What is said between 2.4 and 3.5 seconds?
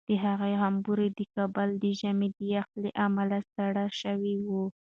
یخ له امله